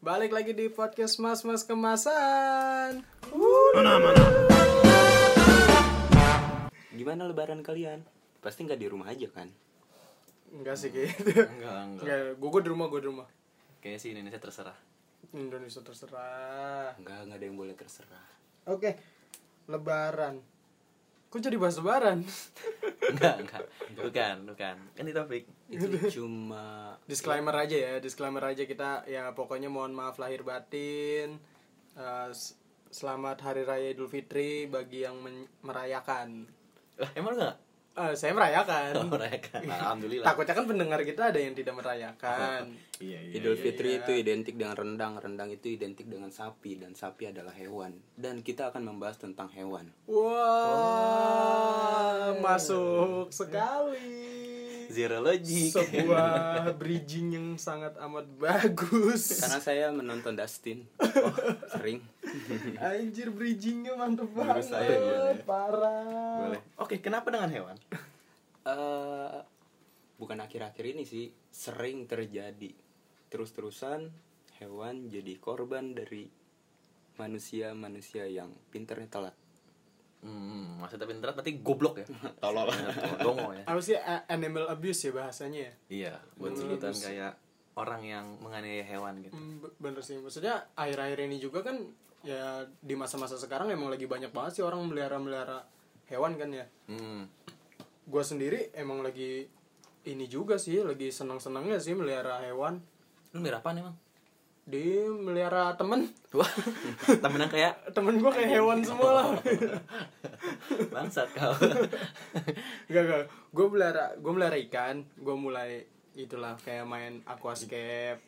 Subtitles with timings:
[0.00, 3.04] Balik lagi di podcast Mas Mas Kemasan.
[6.96, 8.00] Gimana lebaran kalian?
[8.40, 9.52] Pasti nggak di rumah aja kan?
[10.56, 11.44] Enggak sih gitu.
[11.44, 11.52] Enggak,
[11.84, 12.00] enggak.
[12.00, 13.28] Enggak, gue gue di rumah, gue di rumah.
[13.84, 14.78] Kayaknya sih Indonesia terserah.
[15.36, 16.96] Indonesia terserah.
[16.96, 18.24] Enggak, nggak ada yang boleh terserah.
[18.72, 18.96] Oke.
[19.68, 20.40] Lebaran.
[21.28, 22.24] Kok jadi bahas lebaran?
[23.04, 23.64] enggak, enggak.
[24.00, 24.76] Bukan, bukan.
[24.96, 25.44] Kan di topik.
[25.70, 25.86] Itu
[26.18, 31.38] cuma disclaimer aja ya, disclaimer aja kita ya pokoknya mohon maaf lahir batin.
[32.30, 32.58] S-
[32.90, 36.50] selamat hari raya Idul Fitri bagi yang men- merayakan.
[36.98, 37.56] Lah, emang enggak?
[37.90, 38.94] Eh, saya merayakan.
[38.98, 39.66] Oh, merayakan.
[39.66, 40.26] Alhamdulillah.
[40.26, 42.62] Takutnya kan pendengar kita ada yang tidak merayakan.
[43.00, 47.56] Iya, Idul Fitri itu identik dengan rendang, rendang itu identik dengan sapi dan sapi adalah
[47.56, 47.96] hewan.
[48.12, 49.88] Dan kita akan membahas tentang hewan.
[51.00, 54.39] Wah, masuk sekali.
[54.90, 55.70] Zero logic.
[55.70, 59.38] Sebuah bridging yang sangat amat bagus.
[59.38, 60.84] Karena saya menonton Dustin.
[60.98, 61.32] Oh,
[61.78, 62.02] sering.
[62.82, 64.66] Anjir bridgingnya mantep banget.
[64.66, 65.38] saya, iya.
[65.46, 66.50] Parah.
[66.50, 66.60] Boleh.
[66.82, 67.78] Oke, kenapa dengan hewan?
[68.60, 69.40] eh
[70.20, 72.74] bukan akhir-akhir ini sih, sering terjadi.
[73.32, 74.10] Terus-terusan
[74.60, 76.28] hewan jadi korban dari
[77.16, 79.39] manusia-manusia yang pinternya telat.
[80.20, 82.06] Hmm, maksudnya pintar berarti goblok ya.
[82.44, 82.68] Tolol.
[83.18, 83.64] Dongo ya.
[83.64, 85.72] Apa sih a- animal abuse ya bahasanya ya?
[85.88, 87.32] Iya, buat sebutan kayak
[87.72, 89.32] orang yang menganiaya hewan gitu.
[89.32, 90.20] Hmm, be- bener sih.
[90.20, 91.80] Maksudnya akhir-akhir ini juga kan
[92.20, 95.64] ya di masa-masa sekarang emang lagi banyak banget sih orang melihara-melihara
[96.06, 96.68] hewan kan ya.
[96.84, 97.24] Hmm.
[98.04, 99.48] Gua sendiri emang lagi
[100.02, 102.76] ini juga sih lagi senang-senangnya sih melihara hewan.
[103.32, 103.96] Lu mirip apaan emang?
[104.70, 106.46] Di melihara temen Wah,
[107.18, 109.26] temen yang kayak temen gua kayak hewan semua lah.
[110.94, 111.50] bangsat kau.
[112.86, 113.26] Gak gak.
[113.50, 115.02] Gue melihara gue melihara ikan.
[115.18, 118.22] Gue mulai itulah kayak main aquascape.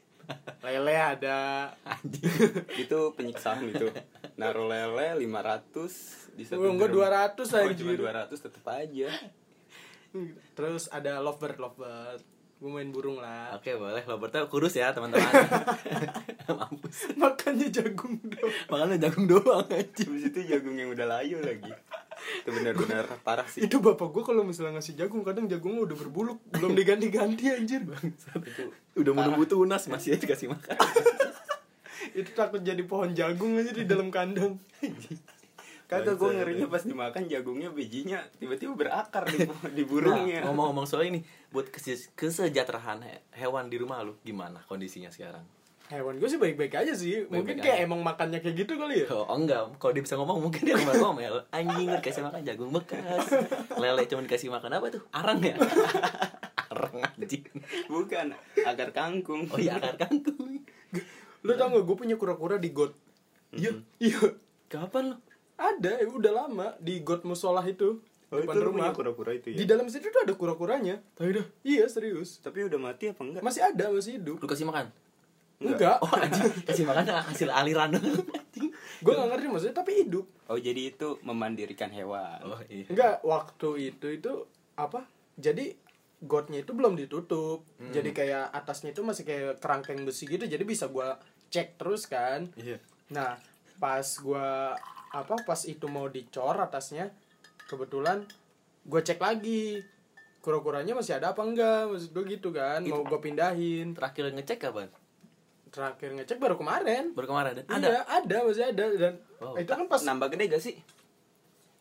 [0.66, 1.70] Lele ada.
[1.86, 2.66] Anjing.
[2.74, 3.86] itu penyiksaan itu
[4.34, 7.06] naruh lele 500 di satu Gue gue drum.
[7.06, 7.98] 200 Oh, cuma anjir.
[8.02, 9.10] 200 tetep aja
[10.52, 12.31] Terus ada lovebird lovebird.
[12.62, 13.58] Gue main burung lah.
[13.58, 14.06] Oke, boleh.
[14.06, 15.26] Lo berarti kurus ya, teman-teman.
[16.46, 17.10] Mampus.
[17.18, 18.54] Makannya jagung dong.
[18.70, 20.06] Makanya jagung doang anjing.
[20.06, 21.74] Terus itu jagung yang udah layu lagi
[22.42, 26.38] itu benar-benar parah sih Itu bapak gue kalau misalnya ngasih jagung kadang jagungnya udah berbuluk
[26.54, 27.82] belum diganti-ganti anjir.
[27.82, 28.64] itu
[28.98, 30.76] Udah menunggu tunas masih aja dikasih makan.
[32.18, 34.58] itu takut jadi pohon jagung aja di dalam kandang.
[35.94, 41.04] Kagak gue ngerinya pas dimakan jagungnya bijinya tiba-tiba berakar di, di Nah, burungnya ngomong-ngomong soal
[41.04, 45.44] ini, buat kese- kesejahteraan he- hewan di rumah lu gimana kondisinya sekarang?
[45.84, 47.28] Hewan gue sih baik-baik aja sih.
[47.28, 47.84] Mungkin Baik-baik kayak aja.
[47.84, 49.06] emang makannya kayak gitu kali ya.
[49.12, 52.72] Oh enggak, kalau dia bisa ngomong mungkin dia ngomong ngomel Anjing lu dikasih makan jagung
[52.72, 53.28] bekas
[53.74, 55.02] Lele cuma dikasih makan apa tuh?
[55.10, 55.52] Arang ya?
[56.72, 57.44] Arang anjing
[57.84, 60.64] bukan agar kangkung Oh iya akar kangkung
[61.42, 62.94] Lu tau gak gue punya kura-kura di got.
[63.50, 64.16] Iya, iya.
[64.66, 65.16] Kapan lu?
[65.62, 68.02] Ada, eh, udah lama di got musolah itu.
[68.32, 68.90] Oh, depan itu rumah.
[68.96, 69.56] kura-kura itu ya?
[69.60, 70.98] Di dalam situ tuh ada kura-kuranya.
[71.14, 71.46] Tahu dah.
[71.62, 72.40] Iya, serius.
[72.40, 74.40] tapi udah mati apa enggak Masih ada, masih hidup.
[74.40, 74.88] Lu kasih makan?
[75.62, 76.00] Enggak.
[76.00, 80.26] Oh anjing, kasih makan hasil aliran anjing gue gak ngerti maksudnya tapi hidup.
[80.46, 84.32] oh jadi itu memandirikan hewan Oh iya Enggak, waktu itu itu
[84.74, 85.06] apa?
[85.34, 85.74] Jadi
[86.22, 87.66] gotnya itu belum ditutup.
[87.90, 90.46] Jadi kayak atasnya itu masih kayak kerangkeng besi gitu.
[90.46, 91.18] Jadi bisa gua
[91.50, 92.46] cek terus kan.
[92.54, 92.78] Iya
[93.10, 93.36] Nah,
[93.76, 94.78] pas gua
[95.12, 97.12] apa pas itu mau dicor atasnya,
[97.68, 98.24] kebetulan
[98.88, 99.84] gua cek lagi
[100.42, 101.92] kura-kuranya masih ada apa enggak?
[101.92, 103.92] Maksud gua gitu kan mau gua pindahin.
[103.92, 104.88] Terakhir ngecek kapan?
[105.72, 107.16] terakhir ngecek baru kemarin.
[107.16, 107.62] Baru kemarin ada?
[107.64, 109.58] ada ada masih ada dan Wow.
[109.58, 110.76] itu kan pas nambah gede gak sih?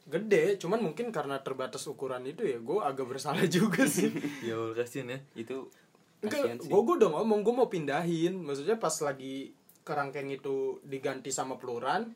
[0.10, 4.10] Gede cuman mungkin karena terbatas ukuran itu ya gua agak bersalah juga sih.
[4.48, 5.20] Ya kasihan ya.
[5.38, 5.70] Itu
[6.24, 8.34] enggak gua gua udah ngomong gua mau pindahin.
[8.42, 9.54] Maksudnya pas lagi
[9.84, 12.16] kerangkeng itu diganti sama peluran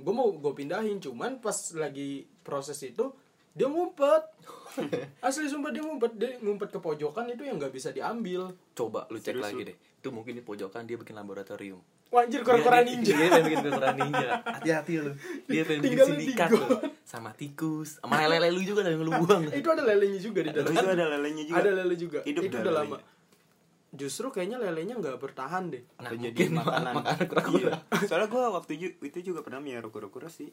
[0.00, 3.12] gua mau gua pindahin cuman pas lagi proses itu
[3.50, 4.22] dia ngumpet.
[5.26, 6.14] Asli sumpah dia ngumpet.
[6.14, 8.54] Dia ngumpet ke pojokan itu yang nggak bisa diambil.
[8.72, 9.68] Coba lu cek Serius lagi lu?
[9.68, 9.76] deh.
[10.00, 11.82] Itu mungkin di pojokan dia bikin laboratorium.
[12.10, 13.14] Wah, anjir kura-kura Dia- ninja.
[13.14, 14.28] Dia pengen bikin kura-kura ninja.
[14.58, 15.12] Hati-hati lu.
[15.46, 16.66] Dia pengen bikin sindikat di lu.
[17.06, 18.02] Sama tikus.
[18.02, 20.70] Sama lele lu juga yang lu buang itu ada lelenya juga di dalam.
[20.70, 21.58] itu ada lelenya juga.
[21.58, 22.18] Ada lele juga.
[22.22, 22.98] Hidup itu dah udah lelenya.
[22.98, 23.19] lama
[23.90, 25.82] justru kayaknya lelenya nggak bertahan deh.
[25.98, 26.94] Nah Atau jadi makanan.
[26.94, 27.72] makanan kura-kura Iya.
[28.06, 28.72] soalnya gue waktu
[29.02, 30.46] itu juga pernah miara kura-kura sih.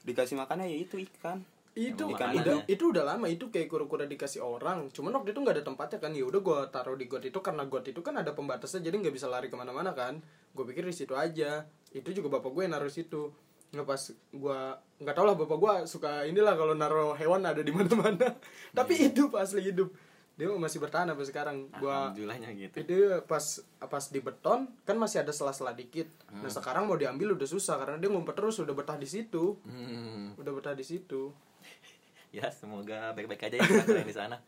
[0.00, 1.42] Dikasih makannya ya itu ikan.
[1.70, 4.90] Itu Emang itu, itu udah lama itu kayak kura-kura dikasih orang.
[4.90, 6.10] Cuman waktu itu nggak ada tempatnya kan.
[6.10, 9.14] Ya udah gue taruh di got itu karena got itu kan ada pembatasnya jadi nggak
[9.14, 10.18] bisa lari ke mana-mana kan.
[10.50, 11.62] Gue pikir di situ aja.
[11.90, 13.30] Itu juga bapak gue yang naruh situ.
[13.70, 14.58] Nggak pas gue
[14.98, 18.34] nggak tau lah bapak gue suka inilah kalau naruh hewan ada di mana-mana.
[18.78, 19.94] Tapi hidup asli hidup
[20.40, 21.56] dia masih bertahan sampai sekarang.
[21.74, 22.76] Gua alhamdulillahnya gitu.
[22.78, 23.44] Itu pas
[23.78, 26.08] pas di beton kan masih ada sela-sela dikit.
[26.32, 29.60] Nah sekarang mau diambil udah susah karena dia ngumpet terus udah betah di situ.
[29.62, 30.32] Hmm.
[30.34, 31.28] udah betah di situ.
[32.30, 34.38] Ya semoga baik-baik aja ya kalian di sana.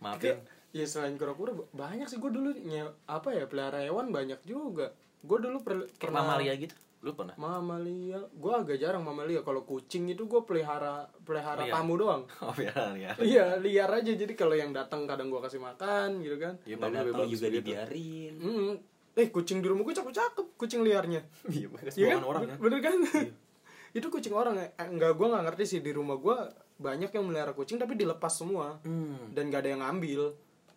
[0.00, 0.40] Maafin.
[0.72, 2.16] Ya selain kura-kura ba- banyak sih.
[2.16, 4.96] Gue dulu nye- apa ya pelihara hewan banyak juga.
[5.20, 6.72] Gue dulu per- kayak pernah mamalia gitu
[7.02, 11.74] lu pernah mamalia gue agak jarang mamalia kalau kucing itu gue pelihara pelihara Liar.
[11.74, 15.58] tamu doang oh ya ya iya liar aja jadi kalau yang datang kadang gue kasih
[15.58, 17.58] makan gitu kan ya Nggak bagus juga begitu.
[17.58, 18.72] dibiarin Hmm.
[19.12, 22.22] eh kucing di rumah gue cakep-cakep kucing liarnya iya bagus Iya kan?
[22.22, 22.96] orang ya Bener kan?
[23.98, 24.66] itu kucing orang ya.
[24.72, 26.32] Eh, Enggak, gue nggak ngerti sih di rumah gue
[26.80, 29.36] banyak yang melihara kucing tapi dilepas semua hmm.
[29.36, 30.32] dan gak ada yang ngambil.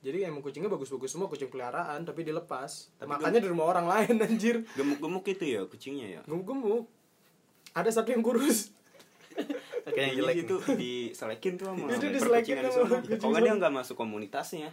[0.06, 2.94] Jadi emang kucingnya bagus-bagus semua kucing peliharaan tapi dilepas.
[3.02, 4.62] Makanya di rumah orang lain anjir.
[4.78, 6.86] gemuk-gemuk itu ya kucingnya ya Gemuk-gemuk.
[7.74, 8.70] Ada satu yang kurus.
[9.86, 13.54] kayak yang jelek itu diselekin tuh sama Itu diselekin di sama kucing Kalau nggak dia
[13.60, 14.70] nggak masuk komunitasnya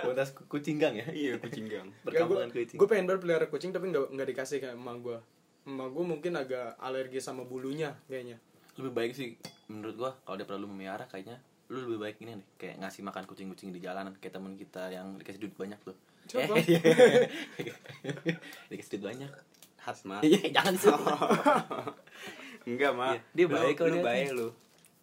[0.00, 3.92] kualitas kucing gang ya iya kucing gang perkampungan kucing Gue pengen banget pelihara kucing tapi
[3.92, 5.18] nggak nggak dikasih ke emak gue.
[5.68, 8.38] Emak gue mungkin agak alergi sama bulunya kayaknya.
[8.80, 9.36] lebih baik sih
[9.68, 11.36] menurut gua kalau dia perlu memelihara kayaknya
[11.70, 15.16] lu lebih baik ini nih kayak ngasih makan kucing-kucing di jalanan kayak temen kita yang
[15.16, 15.94] dikasih duit banyak tuh
[16.26, 16.52] Siapa?
[16.52, 16.66] Eh,
[18.70, 19.30] dikasih duit banyak
[19.80, 21.00] Hasma iya jangan disebut
[22.68, 24.04] enggak mah Iya, dia baik kok lu dia.
[24.04, 24.48] baik lu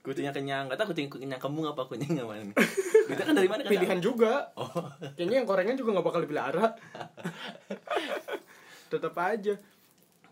[0.04, 2.52] kucingnya kenyang nggak tahu kucing kenyang kembung apa kucing yang mana
[3.08, 4.52] kita kan dari mana kan Pilihan juga.
[4.54, 4.68] oh
[5.16, 6.66] Kayaknya yang korengan juga nggak bakal dipelihara.
[8.88, 9.56] Tetap aja.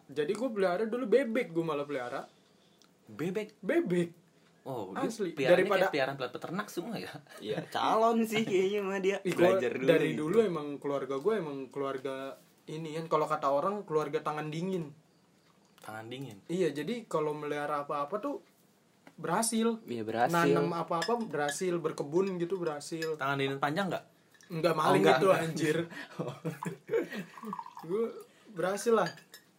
[0.05, 2.27] Jadi gue pelihara dulu bebek gue malah pelihara.
[3.07, 4.09] bebek Bebek.
[4.65, 5.29] Oh dia Asli.
[5.31, 9.17] Daripada- peliharaan pelat peternak semua ya Iya, calon sih kayaknya mah dia.
[9.21, 9.85] Belajar dulu.
[9.85, 10.19] dari gitu.
[10.23, 12.15] dulu emang keluarga gue emang keluarga
[12.65, 14.89] ini kan kalau kata orang keluarga tangan dingin.
[15.79, 18.41] tangan dingin Iya, jadi kalau melihara apa-apa tuh
[19.15, 19.79] berhasil.
[19.85, 20.33] Iya, berhasil.
[20.35, 23.15] Nanam apa-apa berhasil, berkebun gitu berhasil.
[23.15, 24.05] tangan dingin panjang nggak
[24.47, 25.41] Enggak maling enggak, itu enggak.
[25.41, 25.77] anjir.
[27.81, 28.05] gue
[28.51, 29.09] berhasil lah.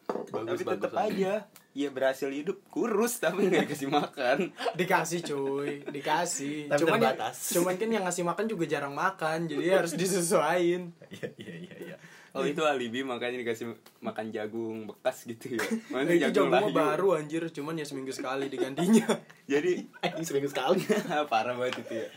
[0.06, 1.46] Tapi tetap aja.
[1.76, 4.48] Iya berhasil hidup kurus tapi nggak dikasih makan.
[4.80, 6.72] Dikasih cuy, dikasih.
[6.72, 7.36] Tapi cuman ya, terbatas.
[7.52, 10.96] cuman kan yang ngasih makan juga jarang makan, jadi harus disesuaiin.
[11.12, 11.96] iya iya iya iya
[12.36, 13.72] Oh itu alibi makanya dikasih
[14.04, 15.64] makan jagung bekas gitu ya.
[15.88, 16.76] Mana itu jagung layu.
[16.76, 19.08] baru anjir, cuman ya seminggu sekali digantinya.
[19.52, 19.88] Jadi
[20.20, 20.84] seminggu sekali
[21.32, 22.08] parah banget itu ya.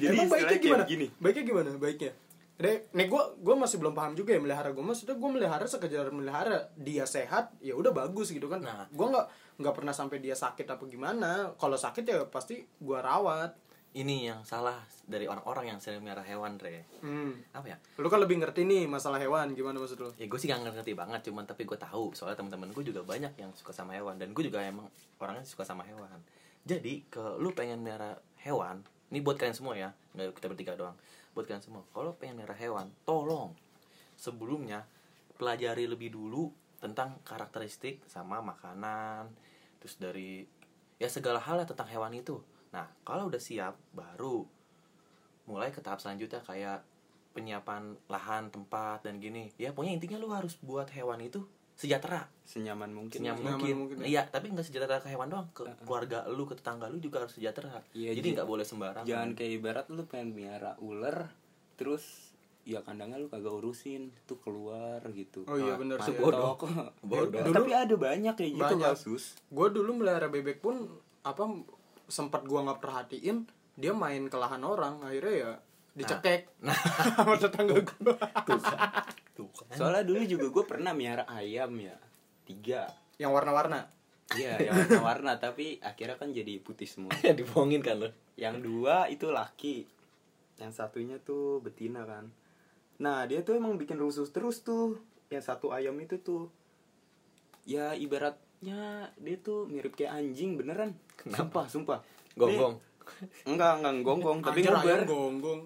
[0.00, 0.84] Jadi Emang baiknya gimana?
[0.88, 1.06] gini.
[1.20, 1.68] Baiknya gimana?
[1.76, 2.12] Baiknya.
[2.60, 6.12] Nek, nek gue gue masih belum paham juga ya melihara gue maksudnya gue melihara sekedar
[6.12, 8.60] melihara dia sehat ya udah bagus gitu kan.
[8.60, 8.84] Nah.
[8.92, 9.26] gue nggak
[9.64, 11.56] nggak pernah sampai dia sakit apa gimana.
[11.56, 13.56] Kalau sakit ya pasti gue rawat.
[13.90, 16.86] Ini yang salah dari orang-orang yang sering melihara hewan re.
[17.02, 17.34] Hmm.
[17.50, 17.76] apa ya?
[17.98, 20.14] Lu kan lebih ngerti nih masalah hewan gimana maksud lu?
[20.14, 22.14] Ya gue sih gak ngerti banget cuman tapi gue tahu.
[22.14, 24.86] Soalnya teman-teman gue juga banyak yang suka sama hewan dan gue juga emang
[25.18, 26.22] orangnya suka sama hewan.
[26.62, 29.90] Jadi ke lu pengen melihara hewan ini buat kalian semua ya.
[30.14, 30.94] Nggak kita bertiga doang
[31.40, 31.82] buat kalian semua.
[31.96, 33.56] Kalau pengen melihara hewan tolong
[34.20, 34.84] sebelumnya
[35.40, 39.32] pelajari lebih dulu tentang karakteristik sama makanan
[39.80, 40.44] terus dari
[41.00, 42.44] ya segala hal tentang hewan itu.
[42.76, 44.44] Nah kalau udah siap baru
[45.48, 46.84] mulai ke tahap selanjutnya kayak
[47.32, 49.48] penyiapan lahan tempat dan gini.
[49.56, 51.48] Ya pokoknya intinya lu harus buat hewan itu
[51.80, 53.16] sejahtera Senyaman mungkin.
[53.16, 54.06] senyaman Senyaman mungkin, mungkin, ya.
[54.06, 57.32] iya tapi nggak sejahtera ke hewan doang ke keluarga lu ke tetangga lu juga harus
[57.32, 61.32] sejahtera Iya, jadi nggak boleh sembarangan Jangan kayak ibarat lu pengen miara ular
[61.74, 62.28] terus
[62.60, 65.42] ya kandangnya lu kagak urusin itu keluar gitu.
[65.44, 66.20] oh iya Ah, bener masuk sih.
[67.08, 67.42] Bodoh.
[67.48, 68.92] Tapi ada banyak kayak gitu Banyak.
[68.92, 69.40] kasus.
[69.42, 70.84] gue dulu melihara bebek pun
[71.22, 71.48] apa
[72.06, 75.52] sempat gua nggak perhatiin dia main ke lahan orang akhirnya ya
[75.92, 76.76] dicekek Nah.
[77.16, 78.14] sama tetangga gue tuh
[78.58, 78.58] kan
[79.32, 81.96] tuh kan Soalnya dulu juga gue pernah miara ayam ya
[82.42, 82.86] tiga.
[83.16, 83.86] yang warna-warna
[84.30, 87.10] Iya, yang warna-warna tapi akhirnya kan jadi putih semua.
[87.34, 89.90] dibohongin kan lo Yang dua itu laki,
[90.56, 92.30] yang satunya tuh betina kan.
[92.98, 95.02] Nah dia tuh emang bikin rusuh terus tuh.
[95.28, 96.46] Yang satu ayam itu tuh,
[97.64, 98.80] ya ibaratnya
[99.16, 100.94] dia tuh mirip kayak anjing beneran.
[101.20, 101.98] Sumpah, sumpah.
[102.32, 104.86] gonggong Dia- enggak, enggak gonggong, tapi Anjir, nguber.
[104.86, 105.62] ayam gonggong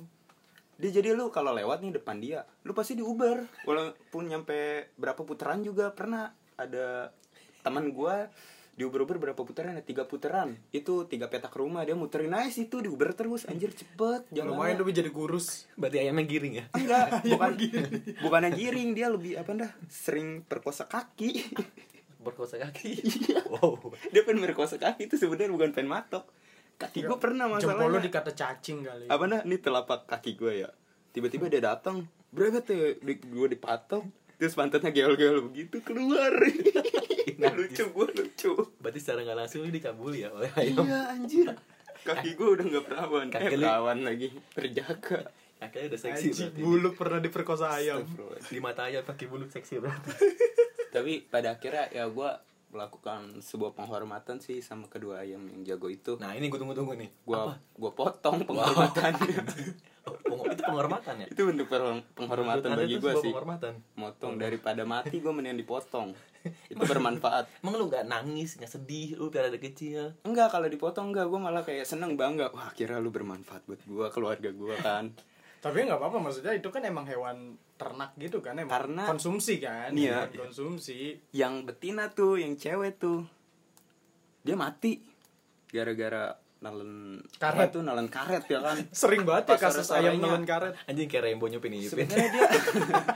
[0.74, 3.46] Dia jadi lu kalau lewat nih depan dia, lu pasti diuber.
[3.62, 7.14] Walaupun nyampe berapa putaran juga pernah ada
[7.62, 8.28] teman gua
[8.74, 9.78] diuber-uber berapa putaran?
[9.78, 10.58] Ada tiga putaran.
[10.74, 13.46] Itu tiga petak rumah dia muterin aja situ diuber terus.
[13.46, 14.26] Anjir cepet.
[14.34, 17.50] Jangan lumayan tapi jadi kurus berarti ayamnya giring ya Enggak, bukan
[18.18, 19.70] bukan yang giring, dia lebih apa dah?
[19.86, 21.54] Sering perkosa kaki.
[22.24, 23.44] berkosa kaki Iya.
[23.52, 23.76] wow
[24.08, 26.24] dia pengen merkosa kaki itu sebenarnya bukan pengen matok.
[26.74, 28.02] Kaki gua pernah jempol lu masalahnya.
[28.02, 29.06] dikata cacing kali.
[29.06, 30.70] Apa nah ini telapak kaki gue ya.
[31.14, 34.02] Tiba-tiba dia datang berapa tuh di, gue dipatok.
[34.34, 36.34] Terus pantatnya geol-geol begitu keluar.
[37.54, 38.52] Lucu gue lucu.
[38.82, 41.46] Berarti secara nggak langsung lu dicabuli ya oleh ayam iya anjir.
[42.08, 43.26] Kaki gue udah nggak perawan.
[43.30, 44.28] Kaki eh perawan lagi.
[44.52, 45.30] Terjaga.
[45.62, 46.60] Akhirnya udah seksi Anjing, berarti.
[46.60, 48.04] bulu pernah diperkosa ayam.
[48.50, 50.12] Di mata aja pakai bulu seksi berarti.
[50.94, 52.30] Tapi pada akhirnya ya gue
[52.74, 56.18] melakukan sebuah penghormatan sih sama kedua ayam yang jago itu.
[56.18, 57.10] Nah ini gue tunggu-tunggu nih.
[57.22, 57.54] Gue Apa?
[57.56, 59.38] gue potong penghormatannya
[60.04, 61.26] Oh, peng- itu penghormatan ya?
[61.32, 61.72] Itu bentuk
[62.12, 63.30] penghormatan Menurut bagi gue sih.
[63.32, 63.72] penghormatan.
[63.96, 66.12] Motong daripada mati gue mending dipotong.
[66.68, 67.64] Itu bermanfaat.
[67.64, 69.16] Emang lu gak nangis gak sedih?
[69.16, 70.12] Lu biar ada kecil?
[70.20, 72.52] Enggak kalau dipotong enggak gue malah kayak seneng bangga.
[72.52, 75.08] Wah kira lu bermanfaat buat gue keluarga gue kan
[75.64, 79.96] tapi nggak apa-apa maksudnya itu kan emang hewan ternak gitu kan emang Karena- konsumsi kan
[79.96, 80.28] Iya.
[80.28, 81.16] Hewan konsumsi.
[81.32, 83.24] Yang betina tuh yang cewek tuh.
[84.44, 85.00] Dia mati
[85.66, 87.72] gara-gara nelen Karet.
[87.72, 88.76] tuh nelen karet ya kan?
[88.92, 90.76] Sering banget ya kasus ayam nelen karet.
[90.84, 92.04] Anjing kayak Rembo nyupin nyupin.
[92.04, 92.44] Sebenarnya dia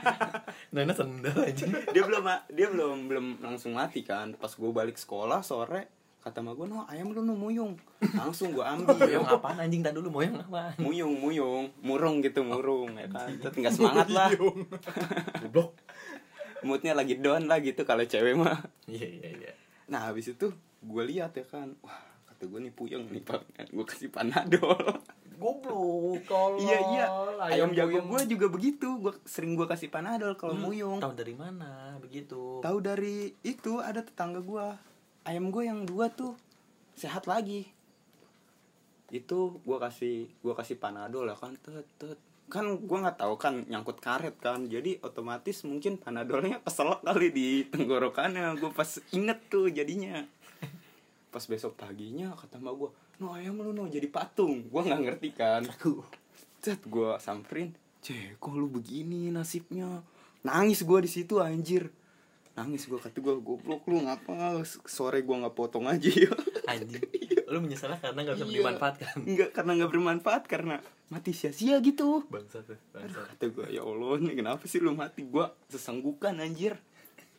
[0.73, 1.69] Nana sendal anjing.
[1.93, 4.33] Dia belum dia belum belum langsung mati kan.
[4.33, 5.98] Pas gue balik sekolah sore
[6.29, 7.73] kata ma gue no ayam lu no muyung.
[8.21, 8.93] Langsung gue ambil.
[8.95, 9.81] Moyong apaan anjing?
[9.81, 10.77] Tadi dulu moyong apaan?
[10.77, 11.73] Muyung muyung.
[11.79, 13.33] Murung gitu murung ya kan?
[13.35, 14.29] Terus tinggal semangat lah.
[15.41, 15.73] Goblok.
[16.59, 18.61] Moodnya lagi down lah gitu kalau cewek mah.
[18.85, 19.51] Iya iya iya.
[19.87, 21.73] Nah habis itu gue lihat ya kan.
[21.79, 23.41] Wah kata gue nih puyeng nih pak.
[23.67, 24.77] Gue kasih panadol.
[25.33, 27.05] Goblok Tolol, iya iya.
[27.41, 28.05] Ayam jago puyeng.
[28.05, 28.87] gue juga begitu.
[28.99, 30.99] Gue sering gue kasih panadol kalau Hmm, muyung.
[30.99, 32.59] tahu dari mana begitu?
[32.59, 34.65] Tahu dari itu ada tetangga gue
[35.27, 36.37] ayam gue yang dua tuh
[36.95, 37.67] sehat lagi.
[39.09, 41.55] Itu gue kasih gue kasih panadol ya kan.
[41.59, 42.19] Tet, tet.
[42.49, 44.65] kan gue nggak tahu kan nyangkut karet kan.
[44.65, 48.57] Jadi otomatis mungkin panadolnya keselak kali di tenggorokannya.
[48.57, 50.25] Gue pas inget tuh jadinya.
[51.29, 52.89] Pas besok paginya kata mbak gue
[53.21, 54.65] no ayam lu no jadi patung.
[54.65, 55.61] Gue nggak ngerti kan.
[56.59, 57.71] Cet gue samperin
[58.01, 60.01] cek kok lu begini nasibnya?
[60.41, 61.91] Nangis gue di situ anjir
[62.59, 66.27] nangis gue kata gue goblok lu ngapa sore gue nggak potong aja ya.
[66.67, 66.99] Anjing.
[67.47, 68.55] Lu menyesal karena gak bisa Iya.
[68.61, 70.75] dimanfaatkan Enggak karena nggak bermanfaat karena
[71.07, 72.27] mati sia-sia gitu.
[72.27, 75.23] Bangsa tuh bangsa kata gue ya allah ini kenapa sih lu mati?
[75.23, 76.75] Gue sesenggukan anjir.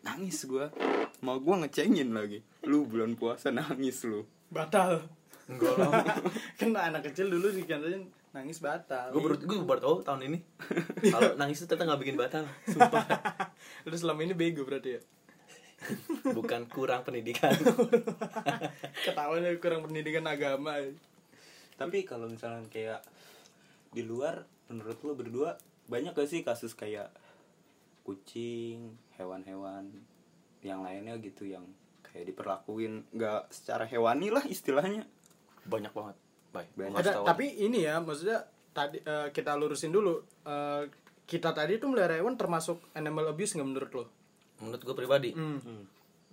[0.00, 0.72] Nangis gue
[1.20, 2.40] mau gue ngecengin lagi.
[2.64, 4.24] Lu bulan puasa nangis lu.
[4.48, 5.04] Batal.
[5.46, 5.92] Enggak lah.
[6.58, 9.10] Kan anak kecil dulu dikatain nangis batal.
[9.10, 10.38] Gue baru gue baru tahu tahun ini.
[11.14, 13.04] Kalau nangis itu ternyata nggak bikin batal sumpah.
[13.90, 15.00] Lu selama ini bego berarti ya?
[16.36, 17.50] Bukan kurang pendidikan.
[19.02, 20.78] Ketahuan ya kurang pendidikan agama.
[21.80, 23.00] Tapi kalau misalnya kayak
[23.90, 25.56] di luar menurut lu berdua
[25.88, 27.10] banyak gak sih kasus kayak
[28.04, 29.88] kucing hewan-hewan
[30.60, 31.64] yang lainnya gitu yang
[32.04, 35.08] kayak diperlakuin nggak secara hewani lah istilahnya?
[35.64, 36.20] Banyak banget
[36.50, 40.22] baik ada tapi ini ya maksudnya tadi eh, kita lurusin dulu.
[40.46, 40.82] Eh,
[41.26, 44.04] kita tadi tuh melihara hewan termasuk animal abuse nggak menurut lo?
[44.58, 45.30] Menurut gue pribadi.
[45.30, 45.58] Hmm.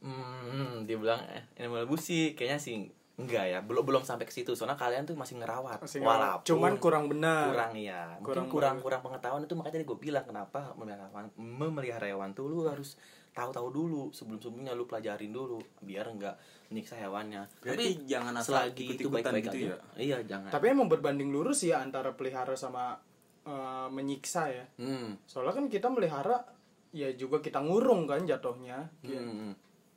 [0.02, 2.74] hmm, dia bilang eh, animal abuse sih kayaknya sih
[3.18, 3.60] enggak ya.
[3.66, 4.54] Belum belum sampai ke situ.
[4.54, 5.82] Soalnya kalian tuh masih ngerawat.
[5.82, 6.46] Masih ngerawat.
[6.46, 7.50] Cuman kurang benar.
[7.54, 8.18] kurang iya.
[8.18, 8.86] Mungkin Kurang kurang benar.
[8.86, 12.98] kurang pengetahuan itu makanya tadi gue bilang kenapa memelihara hewan memelihara hewan tuh lu harus
[13.38, 16.34] tahu-tahu dulu sebelum sebelumnya lu pelajarin dulu biar enggak
[16.68, 19.78] menyiksa hewannya Berarti jangan asal selagi itu baik-baik gitu aja ya?
[19.96, 22.98] iya jangan tapi emang berbanding lurus ya antara pelihara sama
[23.44, 25.24] eh, menyiksa ya hmm.
[25.24, 26.42] soalnya kan kita melihara
[26.90, 29.54] ya juga kita ngurung kan jatuhnya Ya, Hmm.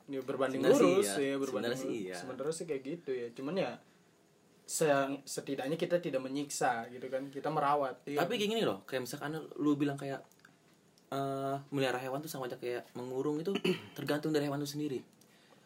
[0.07, 1.17] ya berbanding Sebenarnya sih lurus iya.
[1.17, 2.03] ya berbanding Sebenarnya sih lurus.
[2.03, 2.15] iya.
[2.15, 3.71] sebenarnya sih kayak gitu ya cuman ya
[4.63, 4.87] se-
[5.25, 8.21] setidaknya kita tidak menyiksa gitu kan kita merawat Iya.
[8.21, 10.23] Tapi kayak gini loh, kayak misalkan lu bilang kayak
[11.11, 13.51] eh melihara hewan tuh sama aja kayak mengurung itu
[13.97, 14.99] tergantung dari hewan itu sendiri.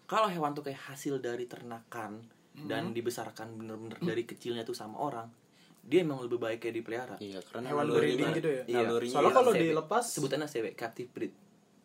[0.06, 2.22] Kalau hewan tuh kayak hasil dari ternakan
[2.58, 2.96] dan Hmm.
[2.96, 5.28] dibesarkan bener-bener dari kecilnya tuh sama orang,
[5.82, 7.16] dia emang lebih baik kayak dipelihara.
[7.20, 8.64] iya karena Hewan breeding gitu ya?
[8.64, 8.78] Iya.
[8.86, 9.60] nalurinya Soalnya kalau CW.
[9.62, 11.34] dilepas sebutannya CW captive breed.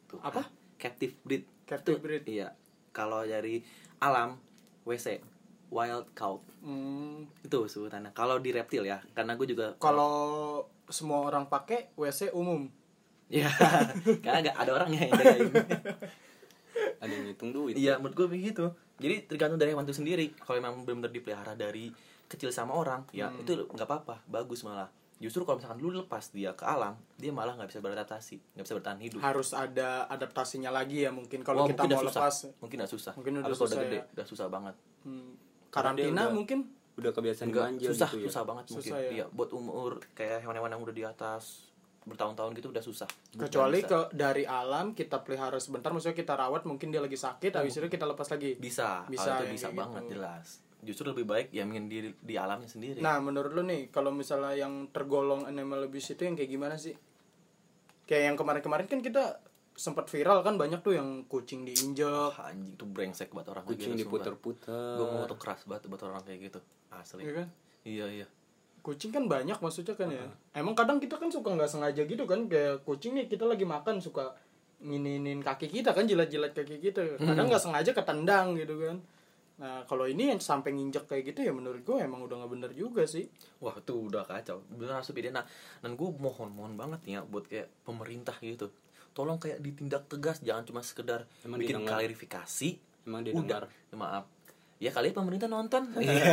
[0.06, 0.20] Tuh.
[0.20, 0.46] Apa?
[0.78, 1.44] Captive breed.
[1.66, 2.22] Captive Tuh, breed.
[2.24, 2.48] Iya.
[2.90, 3.60] Kalau dari
[3.98, 4.38] alam
[4.82, 5.20] WC
[5.68, 8.10] wild cow hmm, itu sebutannya.
[8.10, 10.14] Kalau di reptil ya, karena gue juga kalau
[10.86, 12.66] semua orang pakai WC umum
[13.30, 13.46] ya
[14.24, 15.50] karena nggak ada orangnya yang jagain.
[17.02, 18.64] ada yang ngitung duit Iya, menurut gue begitu.
[18.96, 20.34] Jadi tergantung dari hewan itu sendiri.
[20.36, 21.88] Kalau memang benar-benar dipelihara dari
[22.26, 23.40] kecil sama orang, ya Hmm.
[23.40, 24.90] itu nggak apa-apa, bagus malah.
[25.16, 28.74] Justru kalau misalkan lu lepas dia ke alam, dia malah nggak bisa beradaptasi, nggak bisa
[28.74, 29.18] bertahan hidup.
[29.20, 32.22] harus ada adaptasinya lagi ya mungkin kalau kita mungkin mau udah susah.
[32.22, 33.12] lepas Mungkin udah susah.
[33.14, 34.04] Mungkin udah susah gede, ya.
[34.10, 34.74] udah susah banget.
[35.02, 35.30] hmm,
[35.68, 36.58] Karena dia karantina udah- mungkin
[36.92, 38.92] udah kebiasaan Enggak, dimanja susah, gitu ya susah banget Susah mungkin.
[38.92, 39.10] ya.
[39.10, 41.44] Iya, buat umur kayak hewan-hewan yang udah di atas
[42.00, 43.08] bertahun-tahun gitu udah susah.
[43.36, 47.76] kecuali ke dari alam kita pelihara sebentar maksudnya kita rawat mungkin dia lagi sakit habis
[47.76, 48.56] itu kita lepas lagi.
[48.56, 50.12] Bisa, Bisa bisa, yang bisa kayak banget gitu.
[50.16, 50.46] jelas.
[50.80, 53.04] Justru lebih baik ya mungkin di di alamnya sendiri.
[53.04, 56.96] nah menurut lu nih kalau misalnya yang tergolong animal abuse itu yang kayak gimana sih?
[58.08, 59.44] Kayak yang kemarin-kemarin kan kita
[59.76, 62.32] sempat viral kan banyak tuh yang kucing diinjek.
[62.36, 64.96] Ah, anjing tuh brengsek buat orang kucing gitu, diputer-puter.
[64.98, 66.60] Gue mau tuh keras banget buat orang kayak gitu.
[66.90, 67.22] Asli.
[67.28, 67.48] Iya kan?
[67.80, 68.26] iya iya
[68.80, 70.26] kucing kan banyak maksudnya kan ya.
[70.56, 74.00] Emang kadang kita kan suka nggak sengaja gitu kan kayak kucing nih kita lagi makan
[74.00, 74.34] suka
[74.80, 77.20] nginin kaki kita kan jilat-jilat kaki kita.
[77.20, 78.96] Kadang nggak sengaja ketendang gitu kan.
[79.60, 82.70] Nah kalau ini yang sampai nginjek kayak gitu ya menurut gue emang udah nggak bener
[82.72, 83.28] juga sih.
[83.60, 84.64] Wah itu udah kacau.
[84.72, 85.44] Bener harus pidana
[85.84, 88.72] Dan gue mohon mohon banget nih ya Buat kayak pemerintah gitu.
[89.12, 92.00] Tolong kayak ditindak tegas Jangan cuma sekedar Emang bikin didengar.
[92.00, 92.68] klarifikasi.
[93.04, 93.68] Emang didengar.
[93.68, 94.00] Udah.
[94.00, 94.24] Maaf
[94.80, 95.92] Ya kali pemerintah nonton.
[95.92, 96.24] Iya.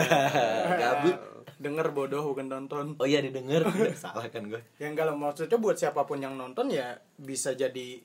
[0.79, 1.17] Gabut.
[1.59, 2.95] Denger bodoh bukan nonton.
[2.95, 3.67] Oh iya didengar.
[3.99, 7.99] Salah kan gue yang enggak lah maksudnya buat siapa pun yang nonton ya bisa jadi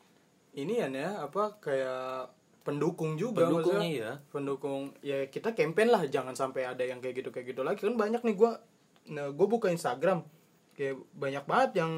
[0.53, 0.91] ini ya
[1.23, 2.35] apa kayak
[2.67, 4.13] pendukung juga Pendukungnya maksudnya.
[4.19, 4.31] ya.
[4.31, 7.87] pendukung ya kita campaign lah jangan sampai ada yang kayak gitu kayak gitu lagi.
[7.87, 8.59] Kan banyak nih gua
[9.07, 10.27] nah gue buka Instagram.
[10.75, 11.93] Kayak banyak banget yang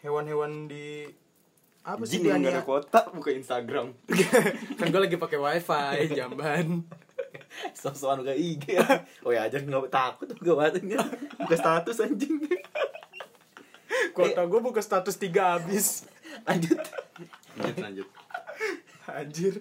[0.00, 1.04] hewan-hewan di
[1.80, 3.92] apa sih ada kuota buka Instagram.
[4.80, 6.88] kan gue lagi pakai wifi jamban
[7.74, 8.78] Sosokan buka IG
[9.26, 10.82] Oh ya aja nggak takut Buka banget
[11.38, 12.38] Buka status anjing
[14.10, 16.06] kuota gue buka status tiga habis
[16.46, 16.78] Lanjut
[17.58, 18.08] Lanjut lanjut.
[19.10, 19.54] Anjir.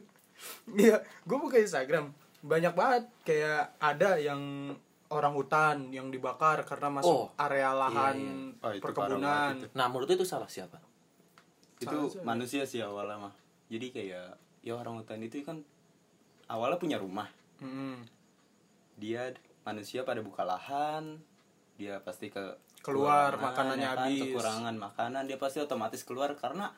[0.69, 2.13] Iya, gue buka Instagram.
[2.46, 4.72] Banyak banget kayak ada yang
[5.10, 8.17] orang hutan yang dibakar karena masuk Oh, area lahan
[8.55, 9.58] iya, Oh, itu perkebunan.
[9.74, 10.77] Nah menurut itu salah siapa?
[11.81, 12.22] Itu Salah sih.
[12.22, 13.34] manusia sih awalnya mah.
[13.67, 15.65] Jadi kayak ya orang hutan itu kan
[16.46, 17.27] awalnya punya rumah.
[17.59, 18.03] Mm-mm.
[18.97, 19.31] Dia
[19.63, 21.19] manusia pada buka lahan,
[21.75, 24.23] dia pasti ke Keluar, makanannya ya kan, habis.
[24.23, 26.71] kekurangan makanan dia pasti otomatis keluar karena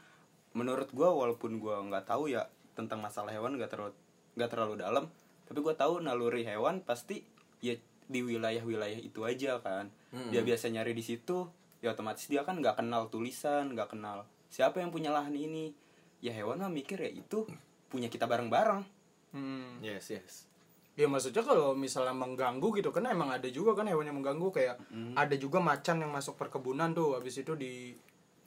[0.52, 3.94] menurut gua walaupun gua nggak tahu ya tentang masalah hewan nggak terlalu
[4.34, 5.06] nggak terlalu dalam
[5.46, 7.22] tapi gua tahu naluri hewan pasti
[7.62, 7.78] ya
[8.10, 10.28] di wilayah-wilayah itu aja kan Hmm.
[10.28, 11.48] dia biasa nyari di situ
[11.80, 15.72] ya otomatis dia kan nggak kenal tulisan nggak kenal siapa yang punya lahan ini
[16.20, 17.46] ya hewan mah mikir ya itu
[17.88, 18.84] punya kita bareng-bareng
[19.32, 19.80] Mm.
[19.80, 20.51] Yes yes
[21.00, 24.76] Ya maksudnya kalau misalnya mengganggu gitu kan emang ada juga kan hewan yang mengganggu kayak
[25.16, 27.96] ada juga macan yang masuk perkebunan tuh habis itu di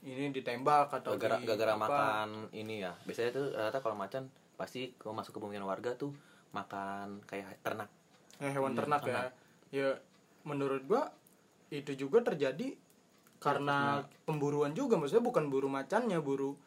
[0.05, 2.93] ini ditembak atau gara di gara makan ini ya.
[3.09, 4.29] Biasanya tuh rata kalau macan
[4.61, 6.13] pasti kalau masuk ke pemukiman warga tuh
[6.53, 7.89] makan kayak ternak.
[8.45, 9.33] Eh, hewan ternak ya.
[9.73, 9.89] Ya
[10.45, 11.09] menurut gua
[11.73, 12.77] itu juga terjadi
[13.41, 15.01] karena pemburuan juga.
[15.01, 16.61] Maksudnya bukan buru macannya, buru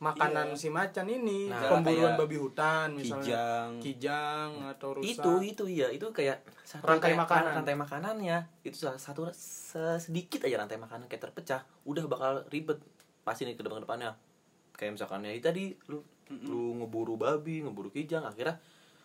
[0.00, 0.56] makanan Iya.
[0.56, 1.46] si macan ini.
[1.46, 3.20] Nah, pemburuan kayak babi hutan misalnya.
[3.20, 5.04] kijang Kijang atau rusa.
[5.06, 7.52] itu itu iya itu kayak satu Rantai kayak makanan.
[7.54, 12.80] rantai makanannya itu salah satu se- sedikit aja rantai makanan kayak terpecah udah bakal ribet
[13.20, 14.16] pasti nih ke depan depannya
[14.72, 18.56] kayak misalkan ya tadi lu lu ngeburu babi ngeburu kijang akhirnya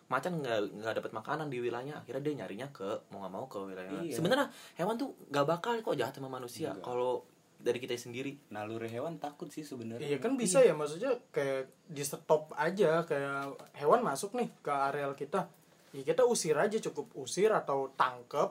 [0.06, 3.58] macan nggak nggak dapat makanan di wilayahnya akhirnya dia nyarinya ke mau nggak mau ke
[3.60, 4.16] wilayahnya Iya.
[4.16, 7.26] sebenarnya hewan tuh nggak bakal kok jahat sama manusia kalau
[7.66, 12.00] dari kita sendiri naluri hewan takut sih sebenarnya Iya kan bisa ya maksudnya kayak di
[12.00, 15.50] stop aja kayak hewan masuk nih ke areal kita.
[15.92, 18.50] Ya kita usir aja cukup usir atau tangkep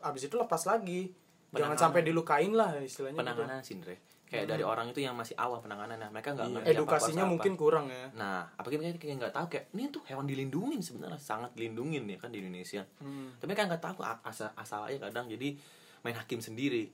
[0.00, 1.14] habis itu lepas lagi.
[1.48, 1.78] Jangan Penanganan.
[1.78, 3.22] sampai dilukain lah istilahnya gitu.
[3.22, 6.54] penanganan Sindre kayak dari orang itu yang masih awam penanganannya mereka nggak Iya.
[6.58, 7.60] ngerti Edukasinya mungkin apa.
[7.62, 8.06] kurang ya.
[8.12, 12.18] nah apalagi mereka kayak nggak tahu kayak ini tuh hewan dilindungin sebenarnya sangat dilindungin ya
[12.18, 13.38] kan di Indonesia Hmm.
[13.38, 15.54] tapi kan nggak tahu asal asal aja kadang jadi
[16.02, 16.90] main hakim sendiri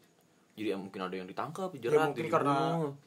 [0.52, 2.56] jadi ya mungkin ada yang ditangkap Ya, dijerat mungkin karena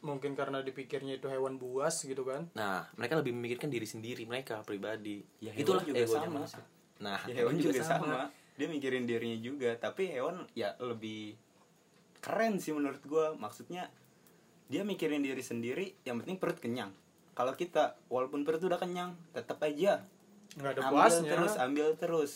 [0.02, 2.50] mungkin karena dipikirnya itu hewan buas gitu kan.
[2.52, 6.36] nah mereka lebih memikirkan diri sendiri mereka pribadi Ya, hewan itulah juga egonya sama.
[6.36, 6.64] manusia.
[6.98, 8.18] nah ya, hewan juga, sama.
[8.54, 11.38] dia mikirin dirinya juga tapi hewan ya lebih
[12.18, 13.92] keren sih menurut gua maksudnya
[14.66, 16.90] dia mikirin diri sendiri yang penting perut kenyang
[17.32, 20.02] kalau kita walaupun perut udah kenyang tetap aja
[20.56, 21.30] Nggak ada ambil puasnya.
[21.30, 22.32] terus ambil terus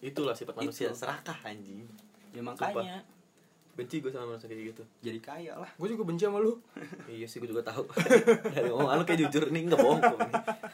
[0.00, 0.98] itulah sifat manusia Itu.
[0.98, 1.86] serakah anjing
[2.30, 3.04] ya makanya
[3.78, 4.82] benci gue sama manusia kayak gitu.
[5.06, 5.70] Jadi kaya lah.
[5.78, 6.58] Gue juga benci sama lu.
[7.14, 7.86] iya sih gue juga tahu.
[8.58, 10.18] Dari omongan lu kayak jujur nih nggak bohong kok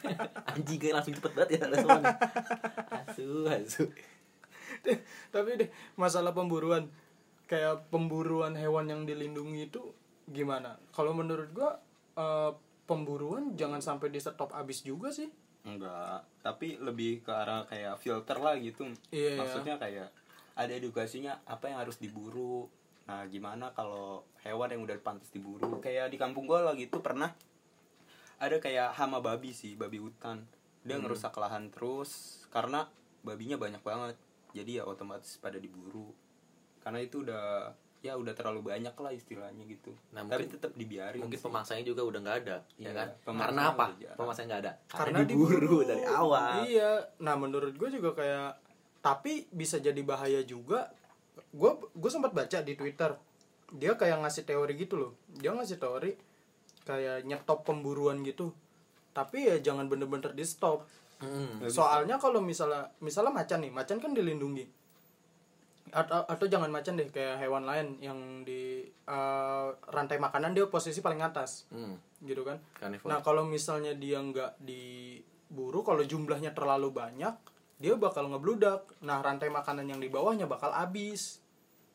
[0.57, 2.17] anjing kayak langsung cepet banget ya responnya
[3.05, 3.85] asu asu.
[5.29, 5.69] Tapi deh
[6.01, 6.89] masalah pemburuan
[7.45, 9.93] kayak pemburuan hewan yang dilindungi itu
[10.25, 10.81] gimana?
[10.97, 11.77] Kalau menurut gua
[12.17, 12.57] eh,
[12.89, 15.29] pemburuan jangan sampai di stop abis juga sih.
[15.65, 18.85] enggak tapi lebih ke arah kayak filter lah gitu.
[19.09, 20.13] Iya, maksudnya kayak
[20.55, 22.69] ada edukasinya apa yang harus diburu
[23.05, 25.79] nah gimana kalau hewan yang udah pantas diburu?
[25.79, 27.33] Kayak di kampung gua lagi itu pernah
[28.37, 30.45] ada kayak hama babi sih babi hutan.
[30.85, 32.89] Dia ngerusak lahan terus karena
[33.21, 34.17] babinya banyak banget.
[34.53, 36.13] Jadi ya otomatis pada diburu.
[36.81, 39.89] Karena itu udah ya udah terlalu banyak lah istilahnya gitu.
[40.13, 41.45] Nah, tapi mungkin- tetap dibiarin mungkin sih.
[41.49, 43.09] pemangsanya juga udah nggak ada ya Iya, kan?
[43.25, 43.85] pemangsanya karena apa?
[44.13, 44.73] pemangsanya nggak ada.
[44.87, 46.53] Karena diburu dari awal.
[46.69, 46.91] Iya.
[47.25, 48.61] Nah, menurut gue juga kayak
[49.01, 50.93] tapi bisa jadi bahaya juga.
[51.55, 53.15] Gue gue sempat baca di Twitter.
[53.71, 55.13] Dia kayak ngasih teori gitu loh.
[55.31, 56.13] Dia ngasih teori
[56.83, 58.51] kayak nyetop pemburuan gitu.
[59.11, 60.83] Tapi ya jangan bener-bener di stop.
[61.19, 61.63] Hmm.
[61.65, 64.67] Soalnya kalau misalnya misalnya macan nih, macan kan dilindungi.
[65.95, 70.99] atau atau jangan macan deh kayak hewan lain yang di eh, rantai makanan dia posisi
[70.99, 71.95] paling atas Hmm.
[72.19, 73.07] gitu kan Carnivore.
[73.07, 77.31] nah kalau misalnya dia nggak diburu kalau jumlahnya terlalu banyak
[77.79, 81.39] dia bakal ngebludak nah rantai makanan yang di bawahnya bakal habis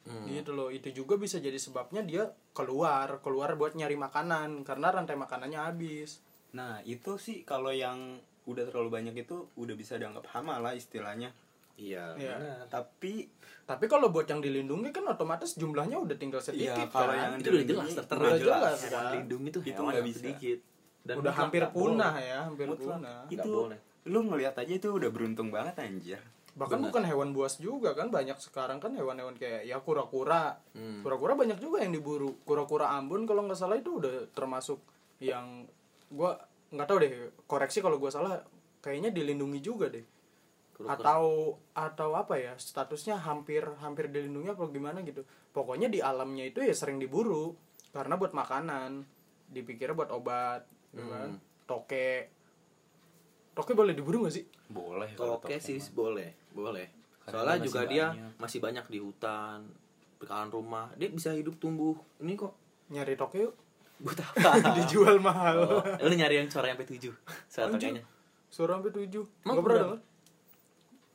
[0.09, 0.25] Hmm.
[0.25, 5.13] gitu loh itu juga bisa jadi sebabnya dia keluar keluar buat nyari makanan karena rantai
[5.13, 8.17] makanannya habis Nah, itu sih kalau yang
[8.49, 11.29] udah terlalu banyak itu udah bisa dianggap hama lah istilahnya.
[11.77, 12.17] Iya.
[12.17, 12.33] Iya.
[12.35, 13.29] Nah, tapi
[13.63, 17.21] tapi kalau buat yang dilindungi kan otomatis jumlahnya udah tinggal sedikit Iya, kalau kan?
[17.21, 19.11] yang Itu udah jelas tertera udah jelas, Hewan kan?
[19.13, 20.19] dilindungi tuh Itu nggak yang bisa.
[20.19, 20.59] sedikit.
[20.99, 22.25] Dan udah hampir punah boleh.
[22.27, 23.79] ya hampir mutlak punah itu boleh.
[24.09, 26.21] lu ngelihat aja itu udah beruntung banget anjir.
[26.59, 26.91] Bahkan Benar.
[26.91, 30.59] bukan hewan buas juga kan banyak sekarang kan hewan-hewan kayak ya kura-kura.
[30.75, 30.99] Hmm.
[30.99, 32.35] kura-kura banyak juga yang diburu.
[32.43, 34.83] Kura-kura Ambon kalau nggak salah itu udah termasuk
[35.23, 35.63] yang
[36.11, 36.35] gua
[36.75, 37.11] nggak tahu deh
[37.47, 38.43] koreksi kalau gua salah
[38.83, 40.03] kayaknya dilindungi juga deh.
[40.75, 40.95] Kura-kura.
[40.95, 41.23] atau
[41.75, 45.23] atau apa ya statusnya hampir hampir dilindungi apa gimana gitu.
[45.55, 47.55] Pokoknya di alamnya itu ya sering diburu
[47.95, 49.03] karena buat makanan
[49.47, 51.29] dipikirnya buat obat gitu kan.
[51.67, 52.31] Toke.
[53.51, 54.45] Toke boleh diburu gak sih?
[54.71, 56.87] Boleh kalau Oke toke sih boleh, boleh.
[57.21, 58.33] Karena Soalnya juga dia banyak.
[58.37, 59.59] masih banyak di hutan,
[60.17, 60.89] bekalan rumah.
[60.95, 61.93] Dia bisa hidup tumbuh.
[62.17, 62.53] Ini kok
[62.89, 63.53] nyari toke yuk
[63.99, 64.49] buat apa?
[64.77, 67.13] dijual mahal Oh, lu nyari yang suara sampai tujuh.
[67.45, 68.01] Suara tokenya.
[68.47, 69.99] suara sampai tujuh nggak pernah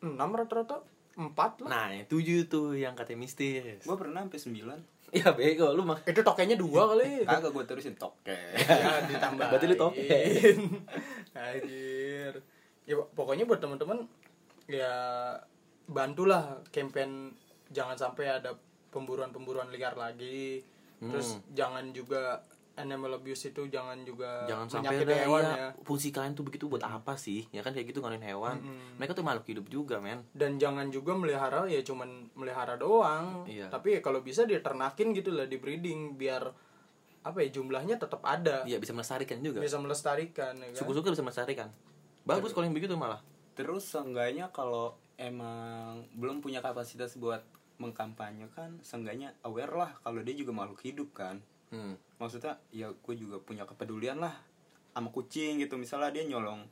[0.01, 0.77] enam rata-rata
[1.15, 3.83] empat lah Nah, yang tujuh tuh yang katanya mistis.
[3.83, 5.17] Gua pernah sampai 9.
[5.17, 5.99] Ya bego lu mah.
[6.05, 8.35] itu tokenya dua kali Kagak gua terusin toke.
[8.55, 10.05] ya ditambah Berarti lu toke.
[11.35, 12.33] anjir
[12.85, 14.05] ya pokoknya buat teman-teman
[14.67, 14.95] ya
[15.85, 17.33] bantulah campaign
[17.69, 18.57] jangan sampai ada
[18.89, 20.63] pemburuan-pemburuan liar lagi
[20.97, 22.41] terus jangan juga
[22.75, 26.67] animal abuse itu jangan juga Jangan sampai ada hewan ya, ya fungsi kalian tuh begitu
[26.67, 27.47] buat apa sih?
[27.55, 28.59] Ya kan kayak gitu ngalahin hewan.
[28.99, 30.27] Mereka tuh makhluk hidup juga, men.
[30.35, 33.71] dan jangan juga melihara ya cuman melihara doang Iya.
[33.71, 36.51] tapi ya kalau bisa diternakin gitu lah di breeding biar
[37.23, 39.63] apa ya jumlahnya tetap ada Iya, bisa melestarikan juga.
[39.63, 40.75] bisa melestarikan ya kan?
[40.75, 41.69] Suku-suku bisa melestarikan.
[42.27, 43.23] Bagus kalau yang begitu malah.
[43.55, 47.43] Terus seenggaknya kalau emang belum punya kapasitas buat
[47.79, 51.43] mengkampanyekan, seenggaknya aware lah kalau dia juga makhluk hidup kan.
[51.71, 51.99] Hmm.
[52.23, 54.35] Maksudnya ya gue juga punya kepedulian lah
[54.95, 55.75] sama kucing gitu.
[55.79, 56.63] Misalnya dia nyolong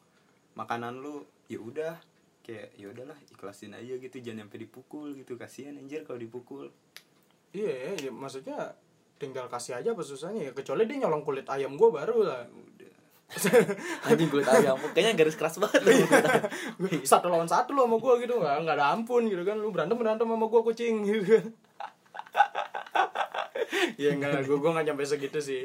[0.54, 1.94] makanan lu, ya udah
[2.42, 6.74] kayak ya udahlah ikhlasin aja gitu jangan sampai dipukul gitu kasihan anjir kalau dipukul
[7.52, 8.72] Iya, ya, maksudnya
[9.20, 12.42] tinggal kasih aja apa susahnya ya kecuali dia nyolong kulit ayam gua baru lah
[14.06, 14.76] Anjing kulit ayam.
[14.92, 16.44] Kayaknya garis keras banget kulit ayam.
[17.10, 19.96] satu lawan satu lo sama gua gitu nggak nggak ada ampun gitu kan lu berantem
[19.96, 21.44] berantem sama gua kucing gitu kan
[23.96, 25.62] ya enggak gua gua nggak nyampe segitu sih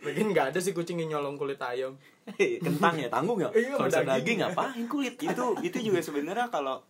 [0.00, 3.46] lagian nggak ada sih kucing yang nyolong kulit ayam Kentang ya, tanggung ya?
[3.48, 4.10] Iya, Kalau bisa daging.
[4.10, 5.14] daging ngapain kulit?
[5.16, 6.82] itu itu juga sebenarnya kalau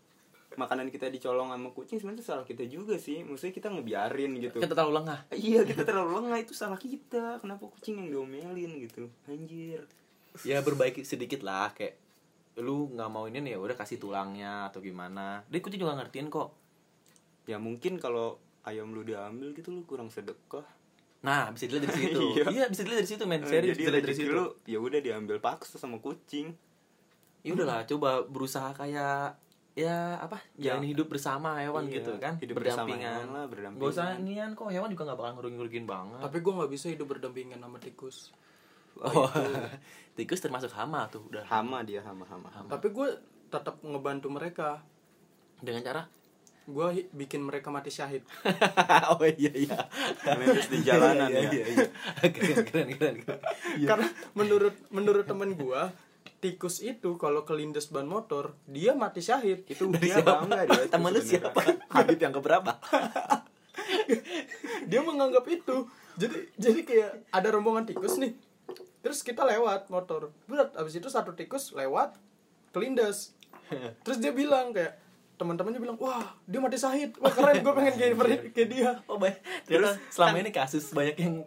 [0.56, 4.72] makanan kita dicolong sama kucing sebenarnya salah kita juga sih maksudnya kita ngebiarin gitu Kita
[4.72, 5.18] terlalu lengah.
[5.36, 9.84] iya kita terlalu lengah itu salah kita kenapa kucing yang diomelin gitu anjir
[10.42, 11.96] Ya berbaiki sedikit lah kayak
[12.58, 15.44] lu nggak mau ini nih ya udah kasih tulangnya atau gimana.
[15.46, 16.50] Dia kucing juga ngertiin kok.
[17.46, 20.66] ya mungkin kalau ayam lu diambil gitu lu kurang sedekah
[21.22, 22.22] Nah, bisa dilihat dari situ.
[22.34, 22.44] Iya.
[22.50, 23.38] iya, bisa dilihat dari situ, men.
[23.38, 24.32] Eh, Serius jadi bisa dilihat dari situ.
[24.32, 26.54] lu ya udah diambil paksa sama kucing
[27.40, 29.38] Ya udahlah, coba berusaha kayak
[29.72, 30.42] ya apa?
[30.56, 32.34] Jalan hidup bersama hewan Iya, gitu kan.
[32.36, 33.14] hidup bersama berdampingan.
[33.14, 33.82] hewan lah, berdampingan.
[33.82, 36.18] Gak usah nian kok hewan juga nggak bakal ngerugin-ngerugin banget.
[36.20, 38.16] tapi gua nggak bisa hidup berdampingan sama tikus
[38.98, 39.28] Oh,
[40.16, 41.44] tikus termasuk hama tuh udah.
[41.44, 43.12] hama dia hama hama, tapi gua
[43.46, 44.80] tetap ngebantu mereka
[45.56, 46.02] Dengan cara
[46.64, 48.24] gua hi- bikin mereka mati syahid
[49.12, 49.78] oh iya iya.
[50.26, 51.86] Melintas di jalanan Iya, ya iya, iya.
[52.34, 53.16] keren keren keren.
[53.20, 53.40] keren.
[53.82, 55.92] karena menurut menurut temen gua
[56.36, 60.42] tikus itu kalau kelindes ban motor dia mati syahid itu Dari dia siapa?
[60.42, 61.60] bangga dia Temen lu siapa?
[61.88, 62.72] Habib yang keberapa?
[64.84, 65.76] dia menganggap itu
[66.14, 68.32] jadi jadi kayak ada rombongan tikus nih
[69.06, 70.34] terus kita lewat motor.
[70.50, 72.18] Berat abis itu satu tikus lewat
[72.74, 73.38] kelindes.
[74.02, 74.98] Terus dia bilang kayak
[75.36, 78.14] teman-temannya bilang wah dia mati syahid wah keren gue pengen kayak
[78.50, 78.90] kayak dia.
[79.04, 79.36] Oh baik.
[79.64, 81.44] Terus selama ini kasus banyak yang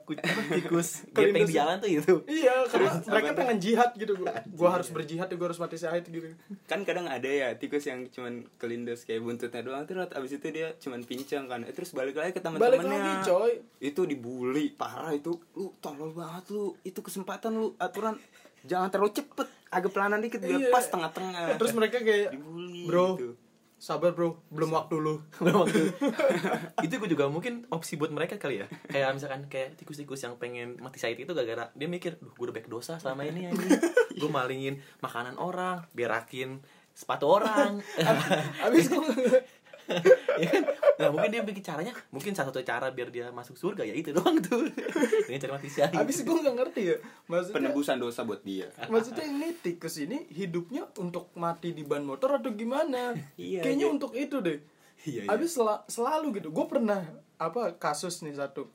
[0.47, 1.49] tikus gepeng Kelindes.
[1.49, 2.15] di jalan tuh itu.
[2.25, 4.33] iya karena Terus mereka pengen jihad gitu gua.
[4.47, 6.29] Gua harus berjihad gue harus mati syahid gitu.
[6.65, 9.83] Kan kadang ada ya tikus yang cuman kelindes kayak buntutnya doang.
[9.83, 11.61] Terus abis itu dia cuman pincang kan.
[11.63, 12.93] Eh, terus balik lagi ke balik teman-temannya.
[12.93, 13.51] lagi coy.
[13.79, 14.71] Itu dibully.
[14.71, 15.33] Parah itu.
[15.53, 16.77] Lu tolol banget lu.
[16.81, 17.73] Itu kesempatan lu.
[17.75, 18.21] Aturan.
[18.61, 19.47] Jangan terlalu cepet.
[19.69, 20.69] Agak pelanan dikit biar Iya.
[20.69, 21.55] pas tengah-tengah.
[21.55, 23.37] Terus mereka kayak dibully bro gitu.
[23.79, 25.95] Sabar bro belum waktu lu Belum waktu.
[26.85, 28.67] itu gue juga mungkin opsi buat mereka kali ya.
[28.91, 32.55] Kayak misalkan kayak tikus-tikus yang pengen mati syahid itu gara-gara dia mikir, "Duh, gue udah
[32.59, 33.71] baik dosa selama ini anjing.
[34.19, 36.59] gue malingin makanan orang, berakin
[36.91, 37.79] sepatu orang."
[38.67, 39.39] abis gue
[40.37, 40.63] ya kan
[40.99, 44.11] nah mungkin dia bikin caranya mungkin salah satu cara biar dia masuk surga ya itu
[44.11, 44.67] doang tuh
[45.25, 46.97] dengan cara mati syahid Habis gue nggak ngerti ya.
[47.25, 52.37] Maksudnya penebusan dosa buat dia maksudnya ini tikus ini hidupnya untuk mati di ban motor
[52.37, 53.13] atau gimana?
[53.35, 53.93] Iya, Kayaknya iya.
[53.93, 54.59] untuk itu deh.
[55.05, 55.29] Iya, iya.
[55.31, 56.49] Habis sela- selalu gitu.
[56.51, 56.99] Gue pernah
[57.37, 58.67] apa kasus nih satu.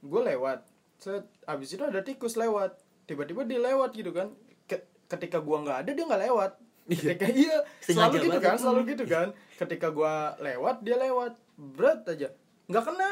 [0.00, 0.62] Gue lewat.
[0.98, 2.78] Set, habis itu ada tikus lewat.
[3.04, 4.30] Tiba-tiba dia lewat gitu kan.
[4.64, 6.52] Ke- ketika gua nggak ada dia nggak lewat.
[6.88, 9.28] Ketika iya selalu gitu kan, selalu gitu kan.
[9.58, 11.38] Ketika gua lewat dia lewat.
[11.56, 12.28] Berat aja.
[12.66, 13.10] nggak kena.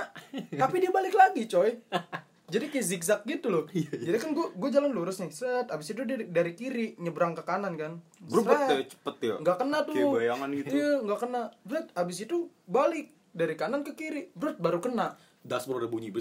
[0.57, 1.79] Tapi dia balik lagi, coy.
[2.51, 3.65] Jadi kayak zigzag gitu loh.
[3.71, 5.31] Jadi kan gua gua jalan lurus nih.
[5.31, 8.03] Set, habis itu dia dari kiri nyebrang ke kanan kan.
[8.27, 8.69] Berubah Set.
[8.69, 10.69] tuh cepet ya nggak kena tuh Kayak bayangan gitu.
[10.75, 15.89] iya nggak kena Bret, abis itu balik dari kanan ke kiri Bret, baru kena dashboard
[15.89, 16.13] udah bunyi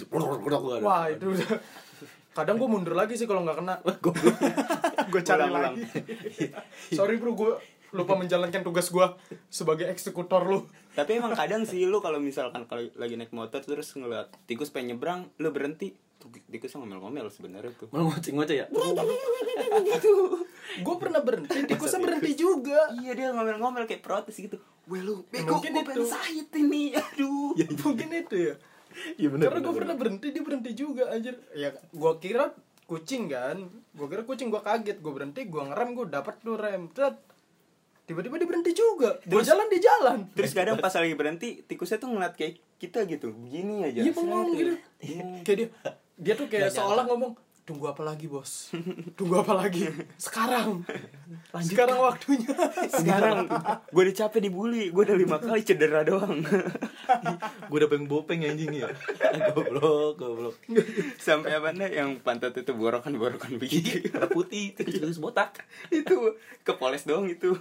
[0.80, 1.52] wah itu udah
[2.32, 3.76] kadang gue mundur lagi sih kalau nggak kena
[5.06, 5.76] gue cari Ulang-ulang.
[5.76, 5.84] lagi
[6.98, 7.52] sorry bro gue
[7.90, 9.08] lupa menjalankan tugas gue
[9.50, 10.62] sebagai eksekutor lu
[10.94, 14.94] Tapi emang kadang sih lu kalau misalkan kalau lagi naik motor terus ngeliat tikus pengen
[14.94, 15.98] nyebrang, lu berhenti.
[16.46, 17.88] Tikus ngomel-ngomel sebenarnya tuh.
[17.90, 18.66] malah ngoceh ngoceh ya
[20.80, 24.60] gue pernah berhenti tikusnya berhenti juga Iya dia ngomel-ngomel kayak protes gitu.
[24.86, 25.88] Weh lu, bego, Mungkin gue itu.
[25.88, 26.92] pengen sahid ini.
[27.00, 27.54] Aduh.
[27.80, 28.56] mungkin itu ya
[29.18, 31.36] iya karena gue pernah berhenti dia berhenti juga anjir.
[31.54, 32.54] Ya gue kira
[32.86, 33.58] kucing kan.
[33.94, 34.98] Gue kira kucing gue kaget.
[35.00, 36.90] Gue berhenti gue ngerem gue dapat tuh rem.
[36.92, 37.16] Tet.
[38.10, 39.22] tiba-tiba dia berhenti juga.
[39.22, 40.20] Gue jalan di jalan.
[40.34, 43.30] Terus kadang pas lagi berhenti, tikusnya tuh ngeliat kayak kita gitu.
[43.38, 44.02] Begini aja.
[44.02, 44.74] iya bengong gitu.
[44.98, 45.24] Iya.
[45.46, 45.68] kayak dia
[46.20, 47.38] dia tuh kayak seolah ngomong
[47.70, 48.74] tunggu apa lagi bos?
[49.14, 49.86] Tunggu apa lagi?
[50.18, 50.82] Sekarang.
[51.62, 52.50] Sekarang waktunya.
[52.90, 53.46] Sekarang.
[53.94, 56.42] Gue udah capek dibully, gue udah lima kali cedera doang.
[57.70, 58.90] gue udah pengen bopeng anjing ya.
[59.54, 60.58] Goblok goblok.
[61.22, 62.02] Sampai apa nih?
[62.02, 64.02] Yang pantat itu borokan-borokan begitu.
[64.18, 65.62] warna putih terus terus botak.
[65.94, 67.54] Itu kepoles doang itu.